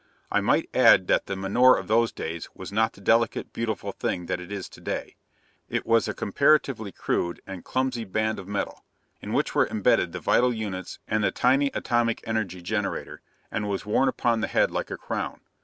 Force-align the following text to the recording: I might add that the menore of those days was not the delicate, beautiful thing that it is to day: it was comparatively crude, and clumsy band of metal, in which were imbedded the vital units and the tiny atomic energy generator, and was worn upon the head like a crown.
I 0.31 0.41
might 0.41 0.67
add 0.73 1.05
that 1.09 1.27
the 1.27 1.35
menore 1.35 1.77
of 1.77 1.87
those 1.87 2.11
days 2.11 2.49
was 2.55 2.71
not 2.71 2.93
the 2.93 3.01
delicate, 3.01 3.53
beautiful 3.53 3.91
thing 3.91 4.25
that 4.25 4.39
it 4.39 4.51
is 4.51 4.67
to 4.69 4.81
day: 4.81 5.15
it 5.69 5.85
was 5.85 6.09
comparatively 6.17 6.91
crude, 6.91 7.39
and 7.45 7.63
clumsy 7.63 8.03
band 8.03 8.39
of 8.39 8.47
metal, 8.47 8.83
in 9.21 9.31
which 9.31 9.53
were 9.53 9.67
imbedded 9.67 10.11
the 10.11 10.19
vital 10.19 10.51
units 10.51 10.97
and 11.07 11.23
the 11.23 11.29
tiny 11.29 11.67
atomic 11.75 12.23
energy 12.27 12.63
generator, 12.63 13.21
and 13.51 13.69
was 13.69 13.85
worn 13.85 14.09
upon 14.09 14.41
the 14.41 14.47
head 14.47 14.71
like 14.71 14.89
a 14.89 14.97
crown. 14.97 15.41